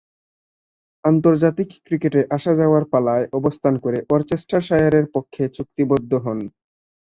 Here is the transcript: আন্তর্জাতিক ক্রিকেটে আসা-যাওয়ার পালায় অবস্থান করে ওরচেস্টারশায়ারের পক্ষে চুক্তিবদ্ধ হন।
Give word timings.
আন্তর্জাতিক 1.03 1.69
ক্রিকেটে 1.85 2.21
আসা-যাওয়ার 2.35 2.83
পালায় 2.91 3.25
অবস্থান 3.33 3.73
করে 3.83 3.97
ওরচেস্টারশায়ারের 4.13 5.05
পক্ষে 5.15 5.43
চুক্তিবদ্ধ 5.55 6.11
হন। 6.25 6.39